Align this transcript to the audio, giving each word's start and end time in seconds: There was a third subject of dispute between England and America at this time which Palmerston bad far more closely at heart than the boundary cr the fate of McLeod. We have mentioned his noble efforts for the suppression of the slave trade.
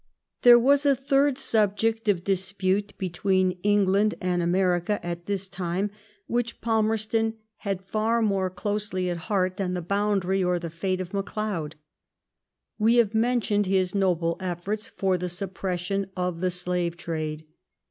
There 0.41 0.57
was 0.57 0.83
a 0.83 0.95
third 0.95 1.37
subject 1.37 2.09
of 2.09 2.23
dispute 2.23 2.97
between 2.97 3.59
England 3.61 4.15
and 4.19 4.41
America 4.41 4.99
at 5.05 5.27
this 5.27 5.47
time 5.47 5.91
which 6.25 6.59
Palmerston 6.59 7.35
bad 7.63 7.83
far 7.83 8.19
more 8.23 8.49
closely 8.49 9.11
at 9.11 9.17
heart 9.29 9.57
than 9.57 9.75
the 9.75 9.81
boundary 9.83 10.41
cr 10.41 10.57
the 10.57 10.71
fate 10.71 11.01
of 11.01 11.09
McLeod. 11.11 11.73
We 12.79 12.95
have 12.95 13.13
mentioned 13.13 13.67
his 13.67 13.93
noble 13.93 14.37
efforts 14.39 14.87
for 14.87 15.19
the 15.19 15.29
suppression 15.29 16.09
of 16.17 16.41
the 16.41 16.49
slave 16.49 16.97
trade. 16.97 17.45